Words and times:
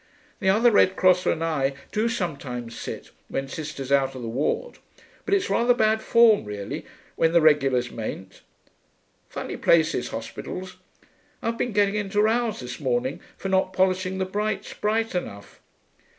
The 0.39 0.49
other 0.49 0.71
Red 0.71 0.95
Crosser 0.95 1.31
and 1.31 1.43
I 1.43 1.75
do 1.91 2.09
sometimes 2.09 2.75
sit, 2.75 3.11
when 3.29 3.47
Sister's 3.47 3.91
out 3.91 4.15
of 4.15 4.23
the 4.23 4.27
ward, 4.27 4.79
but 5.25 5.35
it's 5.35 5.47
rather 5.47 5.75
bad 5.75 6.01
form 6.01 6.43
really, 6.43 6.87
when 7.15 7.33
the 7.33 7.39
regulars 7.39 7.91
mayn't. 7.91 8.41
Funny 9.29 9.57
places, 9.57 10.09
hospitals.... 10.09 10.77
I've 11.43 11.59
been 11.59 11.71
getting 11.71 11.93
into 11.93 12.19
rows 12.19 12.61
this 12.61 12.79
morning 12.79 13.19
for 13.37 13.49
not 13.49 13.73
polishing 13.73 14.17
the 14.17 14.25
brights 14.25 14.73
bright 14.73 15.13
enough. 15.13 15.59